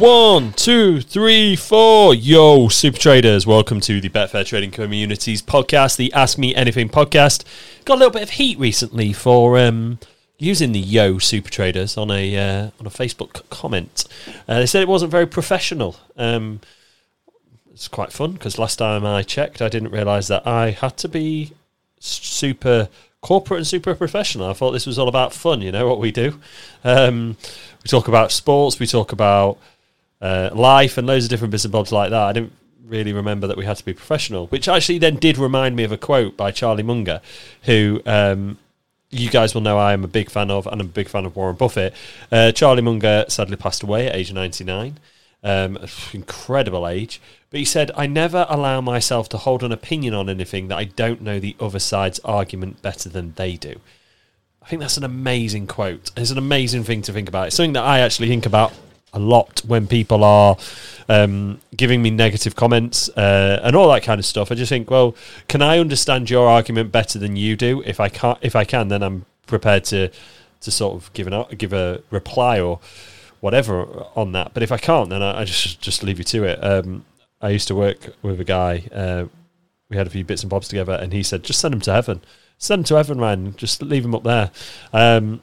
[0.00, 2.14] One, two, three, four.
[2.14, 3.46] Yo, super traders.
[3.46, 7.44] Welcome to the Betfair Trading Communities podcast, the Ask Me Anything podcast.
[7.84, 9.98] Got a little bit of heat recently for um,
[10.38, 14.06] using the Yo super traders on a uh, on a Facebook comment.
[14.48, 15.96] Uh, they said it wasn't very professional.
[16.16, 16.62] Um,
[17.70, 21.10] it's quite fun because last time I checked, I didn't realise that I had to
[21.10, 21.52] be
[21.98, 22.88] super
[23.20, 24.48] corporate and super professional.
[24.48, 26.40] I thought this was all about fun, you know, what we do.
[26.84, 27.36] Um,
[27.82, 29.58] we talk about sports, we talk about
[30.20, 32.22] uh, life, and loads of different bits and bobs like that.
[32.22, 32.52] I didn't
[32.84, 35.92] really remember that we had to be professional, which actually then did remind me of
[35.92, 37.20] a quote by Charlie Munger,
[37.62, 38.00] who.
[38.06, 38.58] Um,
[39.12, 41.24] you guys will know I am a big fan of, and I'm a big fan
[41.24, 41.94] of Warren Buffett.
[42.30, 44.98] Uh, Charlie Munger sadly passed away at age 99.
[45.42, 45.78] Um,
[46.12, 47.20] incredible age.
[47.50, 50.84] But he said, I never allow myself to hold an opinion on anything that I
[50.84, 53.80] don't know the other side's argument better than they do.
[54.62, 56.12] I think that's an amazing quote.
[56.16, 57.48] It's an amazing thing to think about.
[57.48, 58.72] It's something that I actually think about
[59.12, 60.56] a lot when people are
[61.08, 64.52] um, giving me negative comments uh, and all that kind of stuff.
[64.52, 65.14] I just think, well,
[65.48, 67.82] can I understand your argument better than you do?
[67.84, 70.10] If I can't, if I can, then I'm prepared to
[70.60, 72.80] to sort of give an give a reply or
[73.40, 74.54] whatever on that.
[74.54, 76.58] But if I can't, then I, I just just leave you to it.
[76.62, 77.04] Um,
[77.40, 78.84] I used to work with a guy.
[78.92, 79.26] Uh,
[79.88, 81.92] we had a few bits and bobs together, and he said, "Just send him to
[81.92, 82.20] heaven.
[82.58, 83.54] Send him to heaven, man.
[83.56, 84.50] Just leave him up there.
[84.92, 85.40] Um,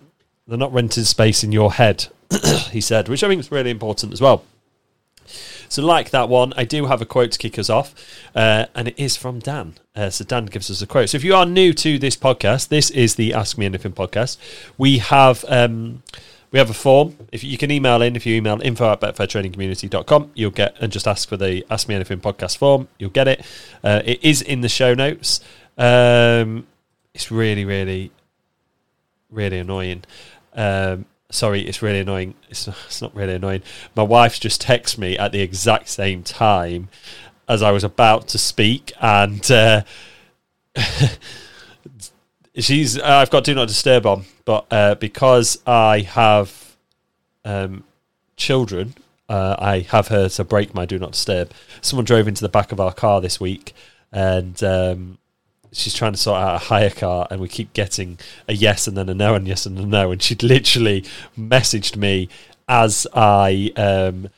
[0.47, 2.07] they're not renting space in your head."
[2.71, 4.43] he said, which I think is really important as well.
[5.69, 7.93] So, like that one, I do have a quote to kick us off,
[8.35, 9.73] uh, and it is from Dan.
[9.95, 11.09] Uh, so, Dan gives us a quote.
[11.09, 14.37] So, if you are new to this podcast, this is the Ask Me Anything podcast.
[14.77, 15.43] We have.
[15.47, 16.03] Um,
[16.49, 17.17] we have a form.
[17.33, 21.05] If you can email in, if you email info at betfairtradingcommunity.com, you'll get and just
[21.05, 22.87] ask for the Ask Me Anything podcast form.
[22.97, 23.45] You'll get it.
[23.83, 25.41] Uh, it is in the show notes.
[25.77, 26.65] Um,
[27.13, 28.11] it's really, really,
[29.29, 30.05] really annoying.
[30.57, 32.33] Um, sorry, it's really annoying.
[32.49, 33.61] It's, it's not really annoying.
[33.95, 36.89] My wife's just texted me at the exact same time
[37.47, 39.83] as I was about to speak, and uh,
[42.57, 42.99] she's.
[42.99, 46.75] I've got do not disturb on, but uh, because I have
[47.45, 47.83] um,
[48.35, 48.95] children,
[49.29, 51.51] uh, I have her to break my do not disturb.
[51.81, 53.73] Someone drove into the back of our car this week,
[54.11, 55.17] and um,
[55.77, 58.17] she's trying to sort out a hire car and we keep getting
[58.47, 60.11] a yes and then a no and yes and a no.
[60.11, 61.05] And she'd literally
[61.37, 62.29] messaged me
[62.67, 64.29] as I um,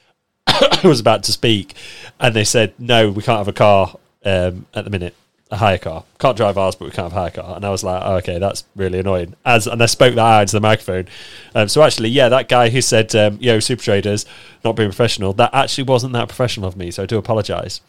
[0.84, 1.74] was about to speak.
[2.20, 3.96] And they said no we can't have a car
[4.26, 5.16] um, at the minute.
[5.52, 6.04] A hire car.
[6.20, 7.56] Can't drive ours but we can't have a hire car.
[7.56, 9.36] And I was like oh, okay that's really annoying.
[9.46, 11.08] As and I spoke that out into the microphone.
[11.56, 14.26] Um, so actually yeah that guy who said um, yo super traders
[14.64, 17.82] not being professional that actually wasn't that professional of me so I do apologise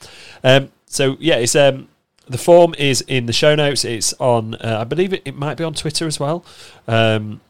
[0.42, 1.88] um, so yeah it's um
[2.30, 3.84] the form is in the show notes.
[3.84, 6.44] It's on, uh, I believe it, it might be on Twitter as well.
[6.86, 7.40] Um,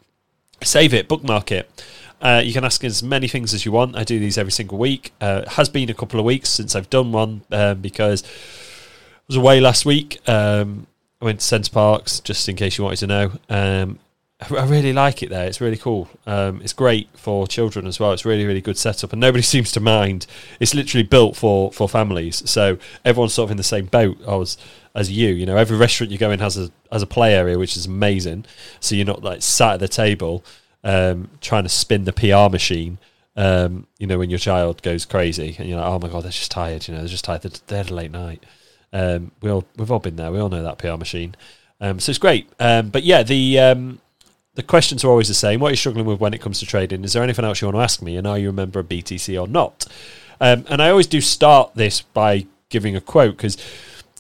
[0.63, 1.85] save it, bookmark it.
[2.23, 3.95] Uh, you can ask as many things as you want.
[3.97, 5.13] I do these every single week.
[5.21, 8.29] Uh, has been a couple of weeks since I've done one um, because I
[9.29, 10.27] was away last week.
[10.29, 10.87] Um,
[11.21, 13.33] I went to Center Parcs, just in case you wanted to know.
[13.51, 13.99] Um,
[14.41, 15.47] I really like it there.
[15.47, 16.09] It's really cool.
[16.27, 18.13] Um, it's great for children as well.
[18.13, 20.27] It's really, really good setup, and nobody seems to mind.
[20.59, 24.57] It's literally built for for families, so everyone's sort of in the same boat as
[24.95, 25.29] as you.
[25.29, 27.87] You know, every restaurant you go in has a has a play area, which is
[27.87, 28.47] amazing.
[28.81, 30.45] So you're not like sat at the table
[30.85, 32.99] um, trying to spin the PR machine.
[33.37, 36.33] Um, you know, when your child goes crazy and you're like, oh my god, they're
[36.33, 36.89] just tired.
[36.89, 37.43] You know, they're just tired.
[37.43, 38.45] They had a late night.
[38.93, 40.33] Um, we all we've all been there.
[40.33, 41.37] We all know that PR machine.
[41.81, 42.51] Um, so it's great.
[42.59, 43.59] Um, but yeah, the
[44.55, 45.61] the questions are always the same.
[45.61, 47.05] What are you struggling with when it comes to trading?
[47.05, 48.17] Is there anything else you want to ask me?
[48.17, 49.87] And are you a member of BTC or not?
[50.41, 53.57] Um, and I always do start this by giving a quote because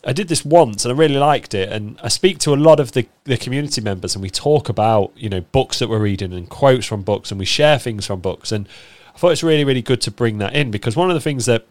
[0.05, 1.71] I did this once and I really liked it.
[1.71, 5.13] And I speak to a lot of the, the community members and we talk about,
[5.17, 8.21] you know, books that we're reading and quotes from books and we share things from
[8.21, 8.53] books.
[8.53, 8.69] And
[9.15, 11.47] I thought it's really, really good to bring that in because one of the things
[11.47, 11.67] that,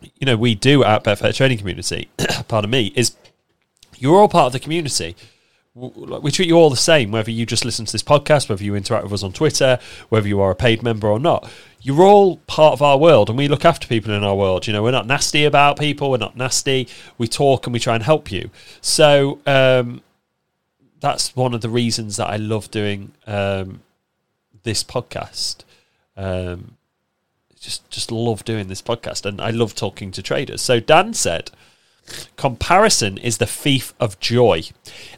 [0.00, 2.08] you know, we do at Betfair Trading Community,
[2.48, 3.14] pardon me, is
[3.98, 5.16] you're all part of the community
[5.74, 8.74] we treat you all the same, whether you just listen to this podcast, whether you
[8.74, 9.78] interact with us on Twitter,
[10.08, 11.48] whether you are a paid member or not.
[11.80, 14.66] You're all part of our world, and we look after people in our world.
[14.66, 16.10] You know, we're not nasty about people.
[16.10, 16.88] We're not nasty.
[17.16, 18.50] We talk and we try and help you.
[18.80, 20.02] So um,
[21.00, 23.82] that's one of the reasons that I love doing um,
[24.64, 25.62] this podcast.
[26.16, 26.76] Um,
[27.60, 30.60] just, just love doing this podcast, and I love talking to traders.
[30.60, 31.50] So Dan said
[32.36, 34.62] Comparison is the thief of joy.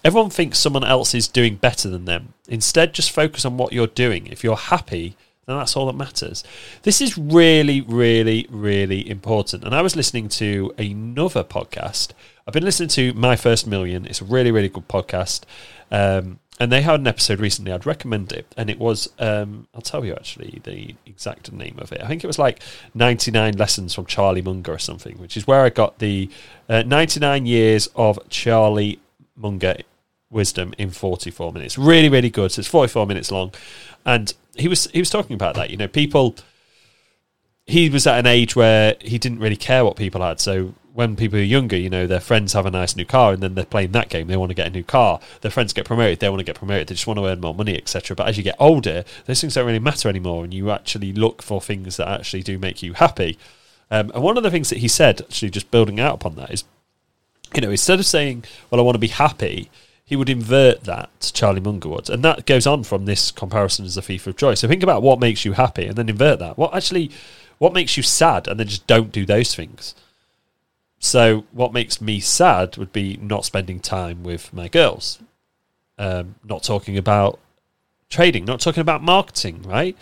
[0.04, 2.34] Everyone thinks someone else is doing better than them.
[2.48, 4.26] Instead, just focus on what you're doing.
[4.26, 5.16] If you're happy,
[5.46, 6.44] then that's all that matters.
[6.82, 9.64] This is really, really, really important.
[9.64, 12.12] And I was listening to another podcast.
[12.46, 14.06] I've been listening to My First Million.
[14.06, 15.42] It's a really, really good podcast.
[15.90, 17.72] Um, and they had an episode recently.
[17.72, 21.90] I'd recommend it, and it was um, I'll tell you actually the exact name of
[21.90, 22.02] it.
[22.02, 22.62] I think it was like
[22.94, 26.28] ninety nine lessons from Charlie Munger or something, which is where I got the
[26.68, 29.00] uh, ninety nine years of Charlie
[29.34, 29.78] Munger
[30.28, 31.78] wisdom in forty four minutes.
[31.78, 32.52] Really, really good.
[32.52, 33.52] So it's forty four minutes long,
[34.04, 35.70] and he was he was talking about that.
[35.70, 36.36] You know, people.
[37.66, 40.40] He was at an age where he didn't really care what people had.
[40.40, 43.42] So when people are younger, you know, their friends have a nice new car and
[43.42, 44.26] then they're playing that game.
[44.26, 45.20] They want to get a new car.
[45.40, 46.20] Their friends get promoted.
[46.20, 46.88] They want to get promoted.
[46.88, 48.16] They just want to earn more money, etc.
[48.16, 50.44] But as you get older, those things don't really matter anymore.
[50.44, 53.38] And you actually look for things that actually do make you happy.
[53.90, 56.50] Um, and one of the things that he said, actually, just building out upon that,
[56.50, 56.64] is,
[57.54, 59.70] you know, instead of saying, well, I want to be happy,
[60.04, 62.10] he would invert that, to Charlie Munger would.
[62.10, 64.54] And that goes on from this comparison as a thief of joy.
[64.54, 66.58] So think about what makes you happy and then invert that.
[66.58, 67.10] What actually,
[67.58, 69.94] what makes you sad and then just don't do those things.
[71.02, 75.18] So what makes me sad would be not spending time with my girls,
[75.98, 77.40] um, not talking about
[78.10, 79.96] trading, not talking about marketing, right?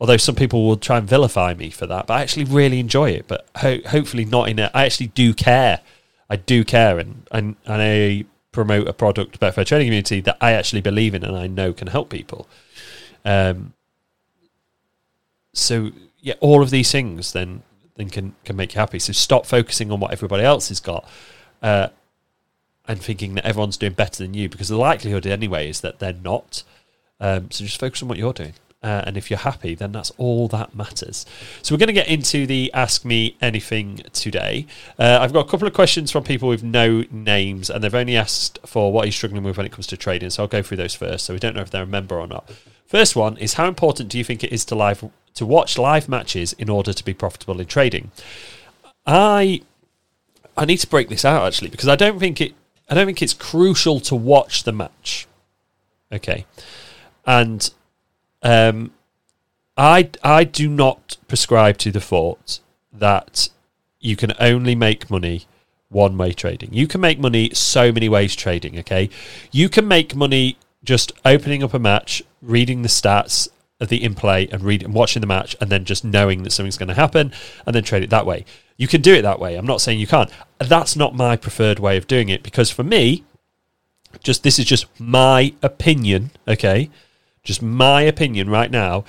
[0.00, 3.10] Although some people will try and vilify me for that, but I actually really enjoy
[3.10, 3.26] it.
[3.26, 4.70] But ho- hopefully not in a.
[4.72, 5.80] I actually do care.
[6.30, 10.52] I do care, and and, and I promote a product, Betfair Trading Community, that I
[10.52, 12.48] actually believe in and I know can help people.
[13.24, 13.72] Um.
[15.52, 15.90] So
[16.20, 17.62] yeah, all of these things then
[17.96, 18.98] then can can make you happy.
[18.98, 21.08] So stop focusing on what everybody else has got,
[21.62, 21.88] uh,
[22.86, 26.12] and thinking that everyone's doing better than you, because the likelihood anyway is that they're
[26.12, 26.62] not.
[27.20, 28.54] Um, so just focus on what you're doing.
[28.82, 31.24] Uh, and if you're happy, then that's all that matters.
[31.62, 34.66] So we're going to get into the Ask Me Anything today.
[34.98, 38.14] Uh, I've got a couple of questions from people with no names, and they've only
[38.14, 40.28] asked for what he's struggling with when it comes to trading.
[40.28, 41.24] So I'll go through those first.
[41.24, 42.50] So we don't know if they're a member or not.
[42.84, 46.08] First one is how important do you think it is to live to watch live
[46.08, 48.10] matches in order to be profitable in trading?
[49.06, 49.62] I
[50.56, 52.54] I need to break this out actually because I don't think it
[52.88, 55.26] I don't think it's crucial to watch the match.
[56.12, 56.46] Okay.
[57.26, 57.70] And
[58.42, 58.92] um
[59.76, 62.60] I I do not prescribe to the thought
[62.92, 63.48] that
[64.00, 65.46] you can only make money
[65.88, 66.72] one way trading.
[66.72, 69.08] You can make money so many ways trading, okay?
[69.50, 73.48] You can make money just opening up a match, reading the stats
[73.84, 76.50] of the in play and reading and watching the match and then just knowing that
[76.50, 77.32] something's going to happen
[77.66, 78.44] and then trade it that way.
[78.76, 79.54] You can do it that way.
[79.54, 80.30] I'm not saying you can't.
[80.58, 83.24] That's not my preferred way of doing it because for me,
[84.22, 86.90] just this is just my opinion, okay?
[87.44, 89.04] Just my opinion right now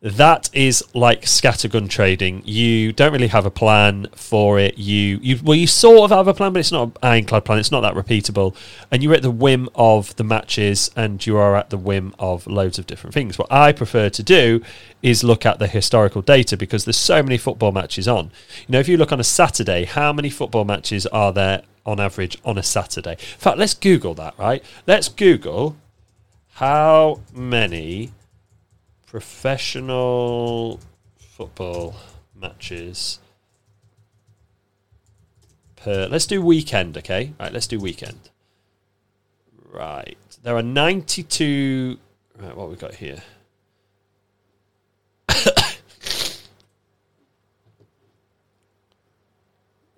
[0.00, 2.42] that is like scattergun trading.
[2.44, 4.78] You don't really have a plan for it.
[4.78, 7.58] You, you well, you sort of have a plan, but it's not an ironclad plan.
[7.58, 8.54] It's not that repeatable,
[8.92, 12.46] and you're at the whim of the matches, and you are at the whim of
[12.46, 13.38] loads of different things.
[13.38, 14.62] What I prefer to do
[15.02, 18.26] is look at the historical data because there's so many football matches on.
[18.68, 21.98] You know, if you look on a Saturday, how many football matches are there on
[21.98, 23.12] average on a Saturday?
[23.12, 24.38] In fact, let's Google that.
[24.38, 24.62] Right?
[24.86, 25.76] Let's Google
[26.54, 28.12] how many
[29.08, 30.80] professional
[31.16, 31.96] football
[32.34, 33.18] matches
[35.76, 36.06] per.
[36.06, 37.32] Let's do weekend, okay?
[37.40, 38.30] Right, let's do weekend.
[39.72, 41.98] Right, there are ninety-two.
[42.38, 43.22] Right, what we got here?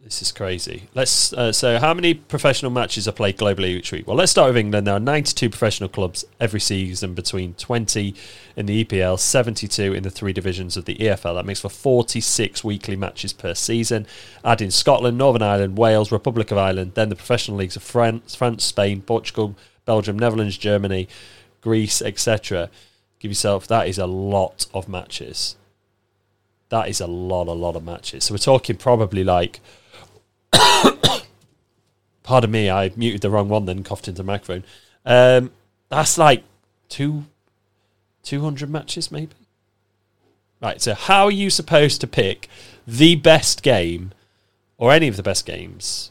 [0.02, 0.84] This is crazy.
[0.94, 1.32] Let's.
[1.32, 4.06] Uh, so, how many professional matches are played globally each week?
[4.06, 4.86] Well, let's start with England.
[4.86, 8.14] There are 92 professional clubs every season, between 20
[8.56, 11.34] in the EPL, 72 in the three divisions of the EFL.
[11.34, 14.06] That makes for 46 weekly matches per season.
[14.42, 18.34] Add in Scotland, Northern Ireland, Wales, Republic of Ireland, then the professional leagues of France,
[18.34, 21.08] France, Spain, Portugal, Belgium, Netherlands, Germany,
[21.60, 22.70] Greece, etc.
[23.18, 25.56] Give yourself that is a lot of matches.
[26.70, 28.24] That is a lot, a lot of matches.
[28.24, 29.60] So we're talking probably like
[32.22, 34.64] Pardon me, I muted the wrong one, then coughed into the microphone.
[35.04, 35.50] Um,
[35.88, 36.44] that's like
[36.88, 37.24] two,
[38.22, 39.34] 200 matches, maybe.
[40.60, 42.48] Right, so how are you supposed to pick
[42.86, 44.12] the best game
[44.76, 46.10] or any of the best games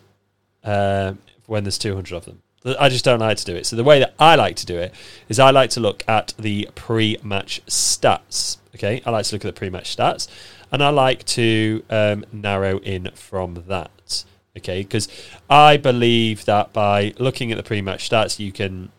[0.63, 1.13] uh,
[1.46, 2.41] when there's 200 of them?
[2.65, 3.65] I just don't like to do it.
[3.65, 4.93] So the way that I like to do it
[5.29, 8.58] is I like to look at the pre-match stats.
[8.75, 10.27] Okay, I like to look at the pre-match stats,
[10.72, 14.26] and I like to um, narrow in from that.
[14.58, 15.08] Okay, because
[15.50, 18.92] I believe that by looking at the pre-match stats, you can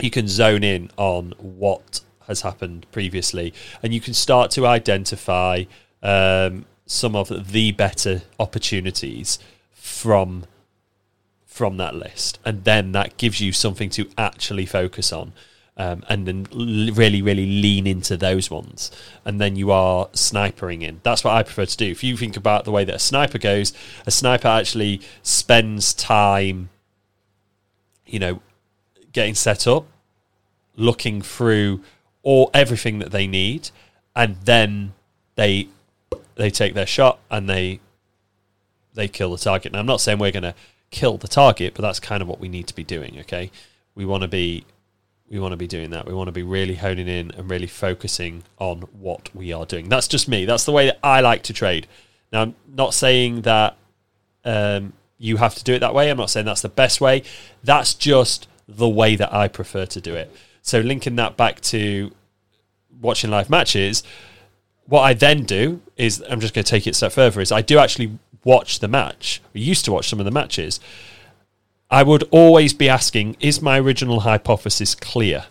[0.00, 5.64] you can zone in on what has happened previously, and you can start to identify
[6.02, 9.38] um, some of the better opportunities
[9.72, 10.44] from
[11.46, 15.32] from that list, and then that gives you something to actually focus on
[15.76, 18.90] um, and then really, really lean into those ones.
[19.24, 21.00] And then you are snipering in.
[21.02, 21.90] That's what I prefer to do.
[21.90, 23.72] If you think about the way that a sniper goes,
[24.06, 26.70] a sniper actually spends time,
[28.06, 28.40] you know,
[29.12, 29.86] getting set up
[30.76, 31.80] looking through
[32.22, 33.70] all everything that they need,
[34.14, 34.92] and then
[35.34, 35.68] they
[36.36, 37.80] they take their shot and they
[38.94, 39.72] they kill the target.
[39.72, 40.54] Now, I'm not saying we're going to
[40.90, 43.18] kill the target, but that's kind of what we need to be doing.
[43.20, 43.50] Okay,
[43.94, 44.64] we want to be
[45.34, 46.06] we want to be doing that.
[46.06, 49.88] We want to be really honing in and really focusing on what we are doing.
[49.88, 50.44] That's just me.
[50.44, 51.88] That's the way that I like to trade.
[52.32, 53.76] Now, I'm not saying that
[54.44, 56.08] um, you have to do it that way.
[56.08, 57.24] I'm not saying that's the best way.
[57.64, 60.32] That's just the way that I prefer to do it.
[60.62, 62.12] So, linking that back to
[63.00, 64.04] watching live matches,
[64.86, 67.40] what I then do is I'm just going to take it a step further.
[67.40, 69.42] Is I do actually watch the match.
[69.52, 70.78] We used to watch some of the matches.
[71.90, 75.46] I would always be asking, is my original hypothesis clear?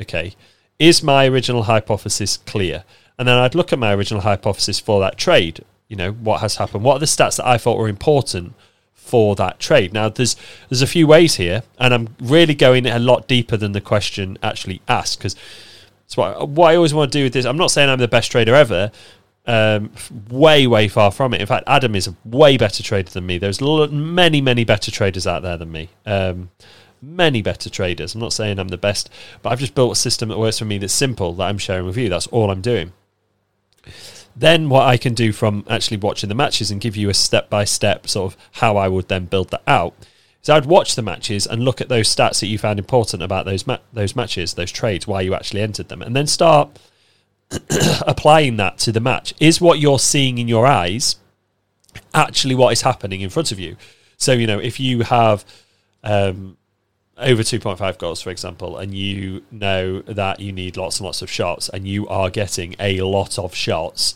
[0.00, 0.34] Okay.
[0.78, 2.84] Is my original hypothesis clear?
[3.18, 5.64] And then I'd look at my original hypothesis for that trade.
[5.88, 6.84] You know, what has happened?
[6.84, 8.54] What are the stats that I thought were important
[8.94, 9.92] for that trade?
[9.92, 10.36] Now, there's
[10.68, 14.38] there's a few ways here, and I'm really going a lot deeper than the question
[14.42, 15.36] actually asked because
[16.16, 17.44] what, what I always want to do with this.
[17.44, 18.90] I'm not saying I'm the best trader ever,
[19.46, 19.90] um,
[20.30, 21.40] way, way far from it.
[21.40, 23.38] In fact, Adam is a way better trader than me.
[23.38, 25.88] There's many, many better traders out there than me.
[26.06, 26.50] Um,
[27.00, 28.14] many better traders.
[28.14, 29.10] I'm not saying I'm the best,
[29.42, 31.86] but I've just built a system that works for me that's simple that I'm sharing
[31.86, 32.08] with you.
[32.08, 32.92] That's all I'm doing.
[34.34, 37.50] Then, what I can do from actually watching the matches and give you a step
[37.50, 39.94] by step sort of how I would then build that out
[40.42, 43.44] is I'd watch the matches and look at those stats that you found important about
[43.44, 46.78] those ma- those matches, those trades, why you actually entered them, and then start
[48.06, 49.34] applying that to the match.
[49.40, 51.16] Is what you're seeing in your eyes
[52.14, 53.76] actually what is happening in front of you?
[54.16, 55.44] So, you know, if you have
[56.04, 56.56] um,
[57.18, 61.30] over 2.5 goals, for example, and you know that you need lots and lots of
[61.30, 64.14] shots and you are getting a lot of shots,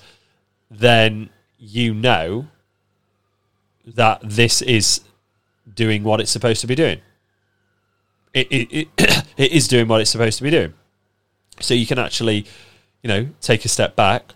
[0.71, 2.47] then you know
[3.87, 5.01] that this is
[5.73, 7.01] doing what it's supposed to be doing.
[8.35, 10.75] It, it, it, it is doing what it's supposed to be doing.
[11.61, 12.47] So you can actually
[13.07, 14.35] you know, take a step back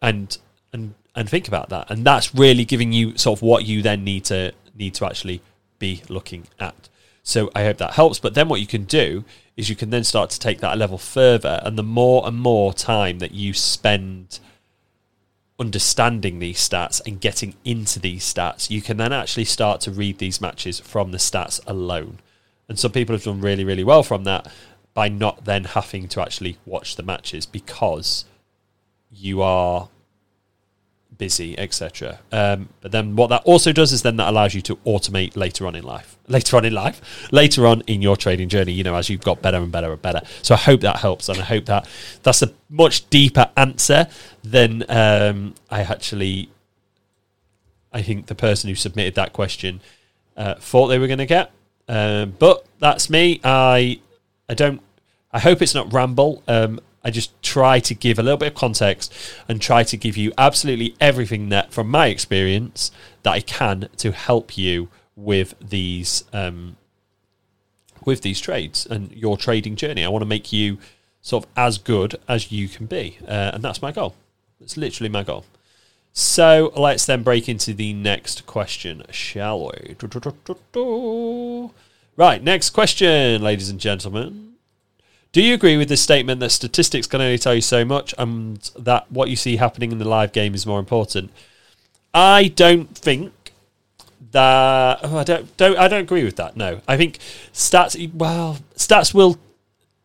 [0.00, 0.38] and
[0.72, 1.90] and and think about that.
[1.90, 5.40] And that's really giving you sort of what you then need to need to actually
[5.80, 6.88] be looking at.
[7.24, 8.20] So I hope that helps.
[8.20, 9.24] But then what you can do
[9.56, 11.60] is you can then start to take that a level further.
[11.64, 14.38] And the more and more time that you spend
[15.58, 20.18] understanding these stats and getting into these stats, you can then actually start to read
[20.18, 22.18] these matches from the stats alone.
[22.68, 24.46] And some people have done really, really well from that
[24.94, 28.24] by not then having to actually watch the matches because
[29.10, 29.88] you are
[31.16, 32.20] busy, etc.
[32.32, 35.66] Um, but then what that also does is then that allows you to automate later
[35.66, 38.72] on in life, later on in life, later on in your trading journey.
[38.72, 40.22] You know, as you've got better and better and better.
[40.42, 41.88] So I hope that helps, and I hope that
[42.22, 44.08] that's a much deeper answer
[44.42, 46.50] than um, I actually.
[47.92, 49.80] I think the person who submitted that question
[50.36, 51.52] uh, thought they were going to get.
[51.86, 53.40] Um, but that's me.
[53.44, 54.00] I
[54.48, 54.80] I don't.
[55.32, 56.42] I hope it's not ramble.
[56.46, 59.12] Um, I just try to give a little bit of context
[59.48, 62.90] and try to give you absolutely everything that, from my experience,
[63.24, 66.76] that I can to help you with these um,
[68.04, 70.04] with these trades and your trading journey.
[70.04, 70.78] I want to make you
[71.20, 74.14] sort of as good as you can be, uh, and that's my goal.
[74.60, 75.44] That's literally my goal.
[76.12, 79.96] So let's then break into the next question, shall we?
[82.16, 84.54] Right, next question, ladies and gentlemen.
[85.32, 88.58] Do you agree with this statement that statistics can only tell you so much and
[88.78, 91.32] that what you see happening in the live game is more important?
[92.14, 93.32] I don't think
[94.30, 96.56] that oh, I don't don't I don't agree with that.
[96.56, 96.80] No.
[96.86, 97.18] I think
[97.52, 99.38] stats well, stats will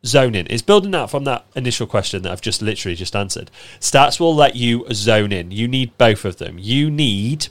[0.04, 0.48] zone in.
[0.50, 3.52] It's building that from that initial question that I've just literally just answered.
[3.80, 5.52] Stats will let you zone in.
[5.52, 6.58] You need both of them.
[6.58, 7.50] You need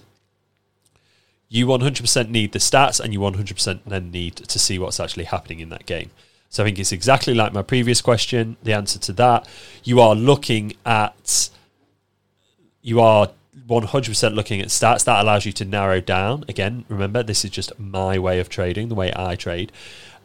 [1.48, 5.60] you 100% need the stats and you 100% then need to see what's actually happening
[5.60, 6.10] in that game.
[6.50, 8.56] So I think it's exactly like my previous question.
[8.62, 9.46] The answer to that,
[9.84, 11.50] you are looking at,
[12.82, 13.30] you are
[13.66, 15.04] 100% looking at stats.
[15.04, 16.44] That allows you to narrow down.
[16.48, 19.72] Again, remember, this is just my way of trading, the way I trade.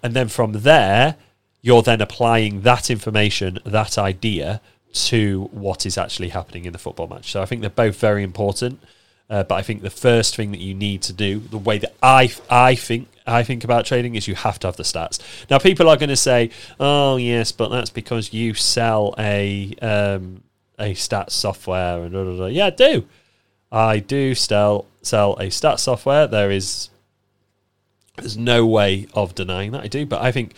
[0.01, 1.15] And then from there,
[1.61, 4.61] you're then applying that information, that idea
[4.93, 7.31] to what is actually happening in the football match.
[7.31, 8.81] So I think they're both very important.
[9.29, 11.93] Uh, but I think the first thing that you need to do, the way that
[12.01, 15.19] I I think I think about trading is you have to have the stats.
[15.49, 16.49] Now, people are going to say,
[16.79, 20.43] "Oh, yes, but that's because you sell a um,
[20.77, 22.45] a stats software." And blah, blah, blah.
[22.47, 23.07] yeah, I do.
[23.71, 26.27] I do sell sell a stats software.
[26.27, 26.89] There is
[28.17, 30.53] there's no way of denying that I do, but I think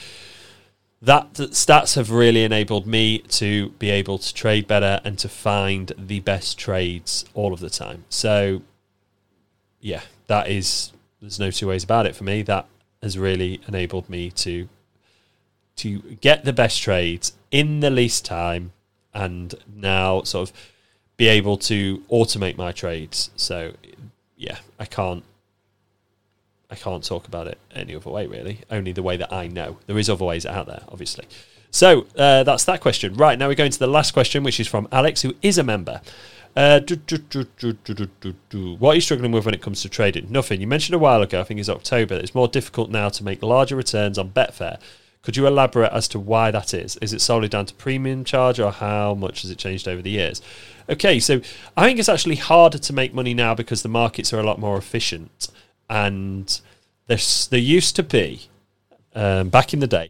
[1.01, 5.91] that stats have really enabled me to be able to trade better and to find
[5.97, 8.05] the best trades all of the time.
[8.09, 8.61] So,
[9.79, 12.41] yeah, that is there's no two ways about it for me.
[12.41, 12.67] That
[13.01, 14.67] has really enabled me to
[15.77, 18.71] to get the best trades in the least time
[19.13, 20.55] and now sort of
[21.17, 23.29] be able to automate my trades.
[23.35, 23.73] So
[24.37, 25.23] yeah, I can't
[26.69, 28.61] I can't talk about it any other way really.
[28.71, 29.77] Only the way that I know.
[29.87, 31.25] There is other ways out there, obviously.
[31.71, 33.15] So uh, that's that question.
[33.15, 35.63] Right now we're going to the last question, which is from Alex, who is a
[35.63, 36.01] member.
[36.55, 40.31] Uh, do, do, do, what are you struggling with when it comes to trading?
[40.31, 40.61] Nothing.
[40.61, 43.43] You mentioned a while ago, I think it's October, it's more difficult now to make
[43.43, 44.79] larger returns on Betfair.
[45.21, 46.97] Could you elaborate as to why that is?
[47.01, 50.11] Is it solely down to premium charge or how much has it changed over the
[50.11, 50.41] years?
[50.87, 51.41] Okay, so
[51.75, 54.59] I think it's actually harder to make money now because the markets are a lot
[54.59, 55.49] more efficient.
[55.89, 56.59] And
[57.07, 58.47] there's, there used to be,
[59.13, 60.09] um, back in the day,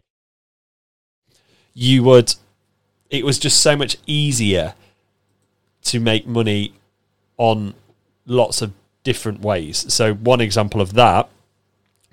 [1.74, 2.34] you would,
[3.10, 4.74] it was just so much easier
[5.84, 6.72] to make money
[7.36, 7.74] on
[8.26, 8.72] lots of
[9.04, 9.92] different ways.
[9.92, 11.28] So, one example of that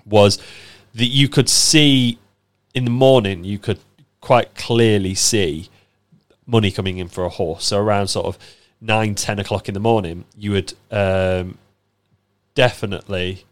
[0.06, 0.38] was
[0.94, 2.18] that you could see
[2.74, 3.80] in the morning, you could
[4.20, 5.68] quite clearly see
[6.46, 7.64] money coming in for a horse.
[7.64, 8.38] So, around sort of
[8.80, 11.58] nine, 10 o'clock in the morning, you would um,
[12.54, 13.44] definitely,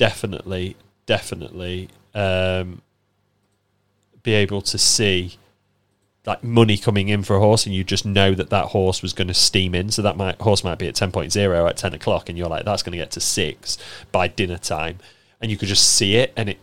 [0.00, 2.80] definitely, definitely um,
[4.22, 5.36] be able to see
[6.24, 9.12] like money coming in for a horse and you just know that that horse was
[9.12, 9.90] going to steam in.
[9.90, 12.82] So that might, horse might be at 10.0 at 10 o'clock and you're like that's
[12.82, 13.78] going to get to 6
[14.10, 15.00] by dinner time.
[15.42, 16.58] And you could just see it and it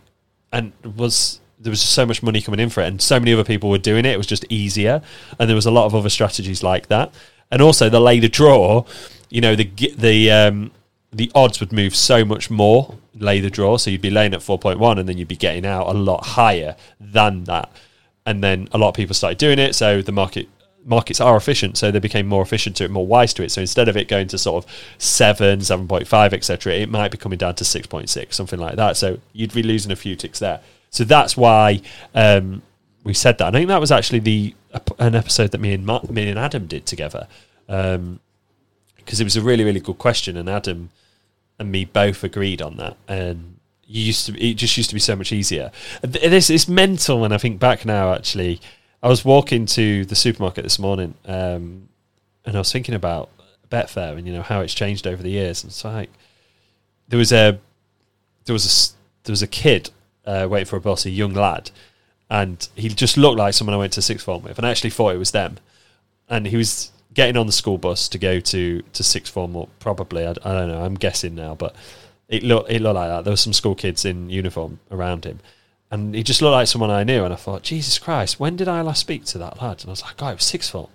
[0.52, 3.44] and was there was so much money coming in for it and so many other
[3.44, 5.00] people were doing it it was just easier.
[5.38, 7.14] And there was a lot of other strategies like that.
[7.52, 8.84] And also the lay the draw
[9.30, 10.72] you know the the um
[11.12, 14.40] the odds would move so much more lay the draw so you'd be laying at
[14.40, 17.70] 4.1 and then you'd be getting out a lot higher than that
[18.28, 19.74] and then a lot of people started doing it.
[19.74, 20.48] So the market
[20.84, 23.50] markets are efficient, so they became more efficient to it, more wise to it.
[23.50, 27.10] So instead of it going to sort of seven, seven point five, etc., it might
[27.10, 28.98] be coming down to six point six, something like that.
[28.98, 30.60] So you'd be losing a few ticks there.
[30.90, 31.80] So that's why
[32.14, 32.60] um,
[33.02, 33.48] we said that.
[33.48, 34.54] I think that was actually the
[34.98, 37.26] an episode that me and me and Adam did together
[39.08, 40.90] because it was a really really good question, and Adam
[41.58, 42.94] and me both agreed on that.
[43.08, 45.72] And you used to it just used to be so much easier.
[46.02, 48.12] This it's mental when I think back now.
[48.12, 48.60] Actually,
[49.02, 51.88] I was walking to the supermarket this morning, um,
[52.44, 53.30] and I was thinking about
[53.70, 55.64] Betfair and you know how it's changed over the years.
[55.64, 56.10] And it's like
[57.08, 57.58] there was a
[58.44, 59.88] there was a there was a kid
[60.26, 61.70] uh, waiting for a bus, a young lad,
[62.28, 64.90] and he just looked like someone I went to sixth form with, and I actually
[64.90, 65.56] thought it was them.
[66.30, 69.68] And he was getting on the school bus to go to to sixth form, or
[69.80, 70.82] probably I, I don't know.
[70.82, 71.74] I'm guessing now, but
[72.28, 73.24] it looked it looked like that.
[73.24, 75.40] There were some school kids in uniform around him,
[75.90, 77.24] and he just looked like someone I knew.
[77.24, 79.80] And I thought, Jesus Christ, when did I last speak to that lad?
[79.80, 80.88] And I was like, God, it was sixth form.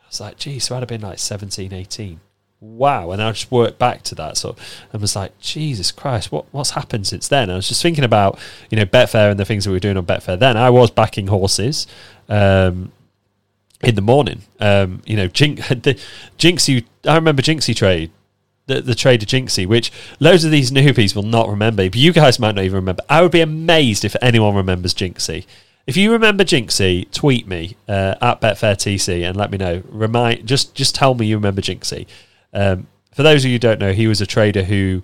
[0.00, 2.20] I was like, geez, so I'd have been like 17, 18.
[2.60, 3.10] Wow.
[3.10, 4.54] And I just worked back to that So
[4.92, 7.44] and was like, Jesus Christ, what what's happened since then?
[7.44, 8.38] And I was just thinking about,
[8.70, 10.56] you know, Betfair and the things that we were doing on Betfair then.
[10.56, 11.88] I was backing horses.
[12.28, 12.92] Um,
[13.82, 15.98] in the morning, um, you know, the
[16.38, 16.84] Jinxie.
[17.06, 18.10] I remember Jinxie trade
[18.66, 22.38] the, the of Jinxie, which loads of these newbies will not remember, but you guys
[22.38, 23.02] might not even remember.
[23.08, 25.46] I would be amazed if anyone remembers Jinxie.
[25.86, 29.82] If you remember Jinxie, tweet me uh, at BetfairTC and let me know.
[29.88, 32.06] Remind just just tell me you remember Jinxie.
[32.52, 35.02] Um, for those of you who don't know, he was a trader who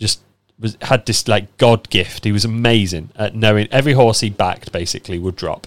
[0.00, 0.20] just
[0.58, 2.24] was had this like god gift.
[2.24, 5.66] He was amazing at knowing every horse he backed basically would drop,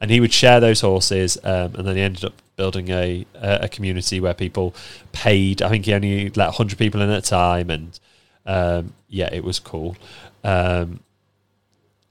[0.00, 3.68] and he would share those horses, um, and then he ended up building a a
[3.68, 4.74] community where people
[5.12, 5.62] paid.
[5.62, 7.98] I think he only let hundred people in at a time, and
[8.46, 9.96] um, yeah, it was cool.
[10.44, 11.00] Um,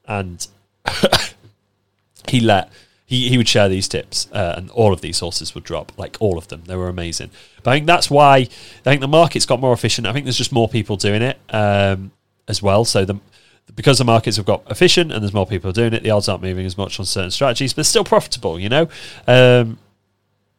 [0.08, 0.48] and
[2.28, 2.72] he let
[3.08, 6.18] he, he would share these tips, uh, and all of these horses would drop, like
[6.20, 6.64] all of them.
[6.66, 7.32] They were amazing.
[7.64, 8.46] But I think that's why I
[8.84, 10.06] think the market's got more efficient.
[10.08, 12.12] I think there's just more people doing it um,
[12.50, 12.84] as well.
[12.84, 13.16] So the
[13.76, 16.42] because the markets have got efficient and there's more people doing it, the odds aren't
[16.42, 18.60] moving as much on certain strategies, but still profitable.
[18.60, 18.90] You know,
[19.28, 19.78] um,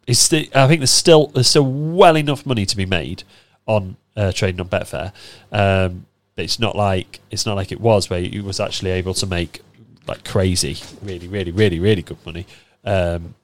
[0.06, 3.24] it's I think there's still there's still well enough money to be made
[3.66, 5.12] on uh, trading on Betfair.
[5.52, 9.26] Um, it's not like it's not like it was where you was actually able to
[9.26, 9.60] make
[10.06, 12.46] like crazy, really, really, really, really good money.
[12.84, 13.34] Um,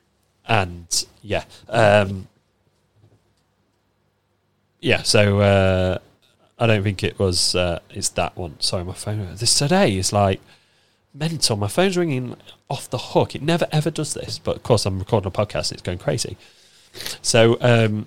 [0.47, 2.29] and yeah, um,
[4.81, 5.03] yeah.
[5.03, 5.99] So uh,
[6.59, 7.55] I don't think it was.
[7.55, 8.61] Uh, it's that one.
[8.61, 9.35] Sorry, my phone.
[9.37, 10.41] This today is like
[11.13, 11.57] mental.
[11.57, 12.37] My phone's ringing
[12.69, 13.35] off the hook.
[13.35, 15.99] It never ever does this, but of course I'm recording a podcast and it's going
[15.99, 16.37] crazy.
[17.23, 18.07] So um,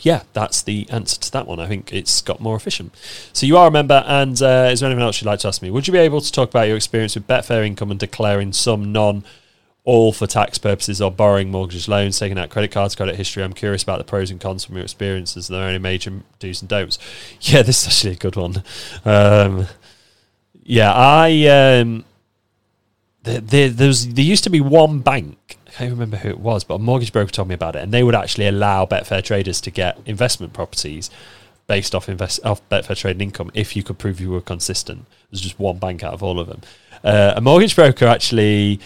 [0.00, 1.60] yeah, that's the answer to that one.
[1.60, 2.94] I think it's got more efficient.
[3.32, 5.62] So you are a member, and uh, is there anything else you'd like to ask
[5.62, 5.70] me?
[5.70, 8.92] Would you be able to talk about your experience with Betfair income and declaring some
[8.92, 9.24] non
[9.84, 13.42] all for tax purposes or borrowing mortgages, loans, taking out credit cards, credit history?
[13.42, 15.50] I'm curious about the pros and cons from your experiences.
[15.50, 16.98] Are there any major do's and don'ts?
[17.40, 18.62] Yeah, this is actually a good one.
[19.04, 19.66] Um,
[20.62, 22.04] yeah, I um,
[23.22, 25.58] there, there, there, was, there used to be one bank.
[25.66, 27.92] I can't remember who it was, but a mortgage broker told me about it, and
[27.92, 31.10] they would actually allow Betfair traders to get investment properties
[31.66, 35.06] based off invest off Betfair trading income if you could prove you were consistent.
[35.30, 36.62] There's just one bank out of all of them.
[37.04, 38.80] Uh, a mortgage broker actually.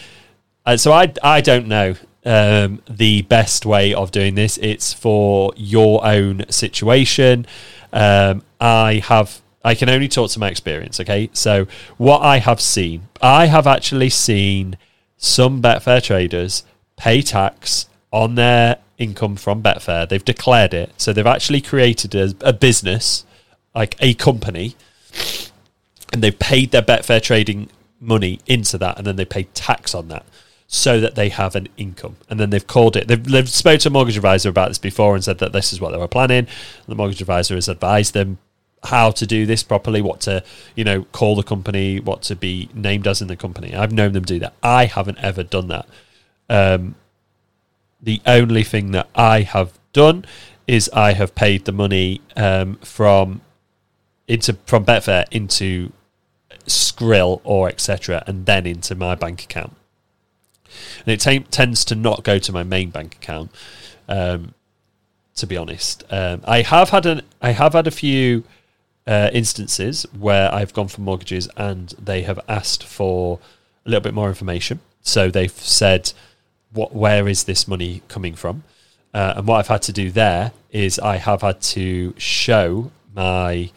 [0.67, 4.59] Uh, so I I don't know um, the best way of doing this.
[4.59, 7.47] It's for your own situation.
[7.93, 11.31] Um, I have I can only talk to my experience, okay?
[11.33, 14.77] So, what I have seen, I have actually seen
[15.17, 16.65] some Betfair traders
[16.97, 20.07] pay tax on their income from Betfair.
[20.07, 20.93] They've declared it.
[20.99, 23.25] So, they've actually created a, a business,
[23.75, 24.77] like a company,
[26.13, 30.09] and they've paid their Betfair trading money into that, and then they pay tax on
[30.09, 30.27] that
[30.67, 32.17] so that they have an income.
[32.29, 35.15] And then they've called it, they've, they've spoke to a mortgage advisor about this before
[35.15, 36.47] and said that this is what they were planning.
[36.87, 38.39] The mortgage advisor has advised them
[38.85, 40.43] how to do this properly, what to,
[40.75, 43.75] you know, call the company, what to be named as in the company.
[43.75, 44.55] I've known them do that.
[44.63, 45.87] I haven't ever done that.
[46.49, 46.95] Um,
[48.03, 50.27] the only thing that I have done
[50.67, 53.41] is I have paid the money um, from
[54.29, 55.93] into from Betfair into
[56.67, 58.23] Skrill or etc.
[58.27, 59.75] and then into my bank account.
[61.05, 63.51] And it t- tends to not go to my main bank account.
[64.09, 64.55] Um,
[65.37, 68.45] to be honest, um, I have had an I have had a few
[69.07, 73.41] uh, instances where I've gone for mortgages and they have asked for
[73.85, 74.81] a little bit more information.
[75.03, 76.13] So they've said,
[76.73, 76.95] "What?
[76.95, 78.63] Where is this money coming from?"
[79.13, 83.71] Uh, and what I've had to do there is I have had to show my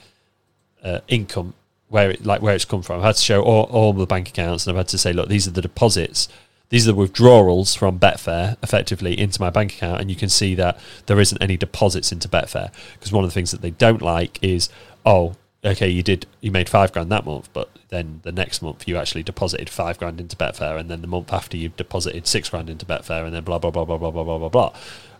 [0.83, 1.53] uh, income
[1.89, 2.97] where it, like where it's come from.
[2.97, 5.29] I've had to show all, all the bank accounts and I've had to say, look,
[5.29, 6.27] these are the deposits
[6.69, 10.53] these are the withdrawals from Betfair effectively into my bank account, and you can see
[10.55, 14.01] that there isn't any deposits into Betfair because one of the things that they don't
[14.01, 14.69] like is,
[15.05, 18.87] oh, okay, you did you made five grand that month, but then the next month
[18.87, 22.49] you actually deposited five grand into Betfair, and then the month after you deposited six
[22.49, 24.73] grand into Betfair, and then blah blah blah blah blah blah blah blah blah.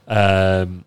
[0.08, 0.86] Um,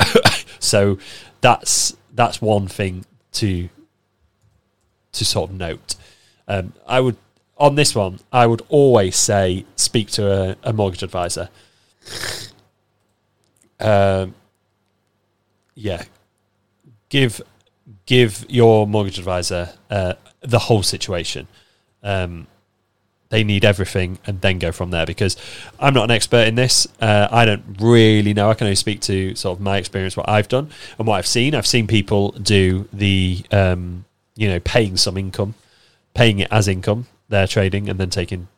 [0.58, 0.98] so
[1.40, 3.70] that's that's one thing to
[5.12, 5.94] to sort of note.
[6.46, 7.16] Um, I would
[7.56, 11.48] on this one, I would always say speak to a, a mortgage advisor.
[13.80, 14.34] Um,
[15.74, 16.04] yeah,
[17.08, 17.40] give
[18.06, 21.46] give your mortgage advisor uh, the whole situation.
[22.02, 22.46] Um,
[23.30, 25.06] they need everything, and then go from there.
[25.06, 25.36] Because
[25.80, 26.86] I'm not an expert in this.
[27.00, 28.50] Uh, I don't really know.
[28.50, 31.26] I can only speak to sort of my experience, what I've done, and what I've
[31.26, 31.54] seen.
[31.54, 34.04] I've seen people do the um,
[34.36, 35.54] you know paying some income,
[36.14, 38.48] paying it as income their trading and then taking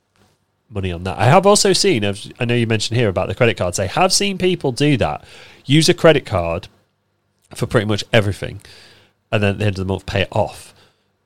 [0.68, 1.18] money on that.
[1.18, 4.12] I have also seen, I know you mentioned here about the credit cards, I have
[4.12, 5.24] seen people do that.
[5.64, 6.68] Use a credit card
[7.54, 8.60] for pretty much everything
[9.30, 10.74] and then at the end of the month pay it off.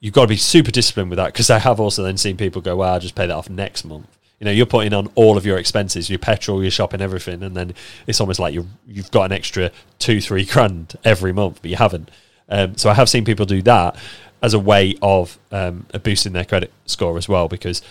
[0.01, 2.63] You've got to be super disciplined with that because I have also then seen people
[2.63, 4.07] go, well, I'll just pay that off next month.
[4.39, 7.55] You know, you're putting on all of your expenses, your petrol, your shopping, everything, and
[7.55, 7.75] then
[8.07, 11.77] it's almost like you you've got an extra two, three grand every month, but you
[11.77, 12.11] haven't.
[12.49, 13.97] Um, so I have seen people do that,
[14.43, 17.49] as a way of um, boosting their credit score as well.
[17.49, 17.83] Because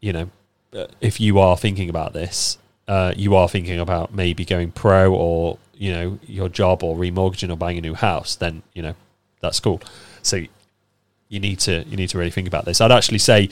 [0.00, 0.30] you know,
[0.74, 2.58] uh, if you are thinking about this,
[2.88, 7.50] uh, you are thinking about maybe going pro or you know your job or remortgaging
[7.50, 8.94] or buying a new house, then you know
[9.40, 9.80] that's cool.
[10.22, 10.44] So
[11.32, 12.80] you need to you need to really think about this.
[12.82, 13.48] I'd actually say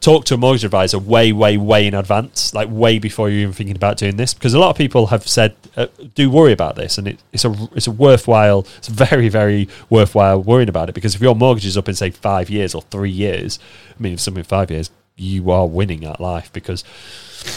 [0.00, 3.54] talk to a mortgage advisor way way way in advance, like way before you're even
[3.54, 6.76] thinking about doing this, because a lot of people have said uh, do worry about
[6.76, 10.92] this, and it, it's a it's a worthwhile, it's very very worthwhile worrying about it
[10.94, 13.58] because if your mortgage is up in say five years or three years,
[13.98, 16.84] I mean if something five years, you are winning at life because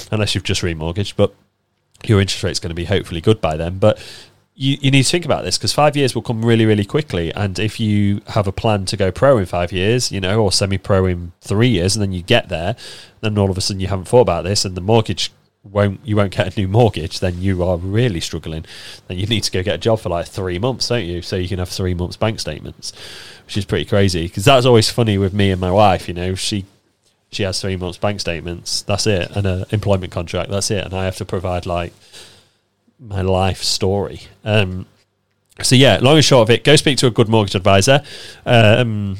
[0.10, 1.36] unless you've just remortgaged, but
[2.06, 3.78] your interest rate is going to be hopefully good by then.
[3.78, 4.02] But
[4.56, 7.34] you, you need to think about this because five years will come really, really quickly.
[7.34, 10.52] And if you have a plan to go pro in five years, you know, or
[10.52, 12.76] semi pro in three years, and then you get there,
[13.22, 15.32] then all of a sudden you haven't thought about this and the mortgage
[15.64, 18.66] won't you won't get a new mortgage, then you are really struggling.
[19.08, 21.22] Then you need to go get a job for like three months, don't you?
[21.22, 22.94] So you can have three months bank statements,
[23.46, 24.28] which is pretty crazy.
[24.28, 26.08] Because that's always funny with me and my wife.
[26.08, 26.66] You know, she
[27.32, 28.84] she has three months bank statements.
[28.84, 30.50] That's it, and an employment contract.
[30.50, 31.94] That's it, and I have to provide like
[33.00, 34.22] my life story.
[34.44, 34.86] Um,
[35.62, 38.04] so yeah, long and short of it, go speak to a good mortgage advisor.
[38.46, 39.18] Um,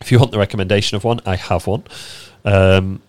[0.00, 1.84] if you want the recommendation of one, I have one,
[2.44, 3.00] um,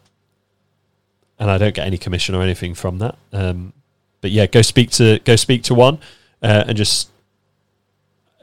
[1.39, 3.17] and I don't get any commission or anything from that.
[3.33, 3.73] Um,
[4.21, 5.99] but yeah, go speak to go speak to one
[6.41, 7.09] uh, and just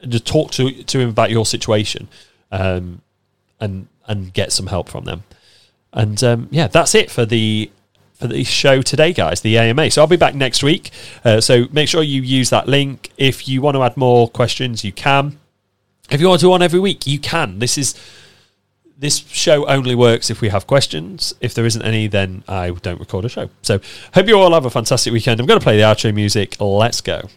[0.07, 2.07] just talk to to him about your situation,
[2.51, 3.01] um,
[3.59, 5.23] and and get some help from them.
[5.91, 7.71] And um, yeah, that's it for the
[8.15, 9.91] for the show today, guys, the AMA.
[9.91, 10.91] So I'll be back next week.
[11.23, 13.11] Uh, so make sure you use that link.
[13.17, 15.39] If you want to add more questions, you can.
[16.09, 17.59] If you want to do one every week, you can.
[17.59, 17.95] This is
[18.97, 21.33] this show only works if we have questions.
[21.41, 23.49] If there isn't any, then I don't record a show.
[23.61, 23.81] So,
[24.13, 25.39] hope you all have a fantastic weekend.
[25.39, 26.55] I'm going to play the outro music.
[26.61, 27.27] Let's go.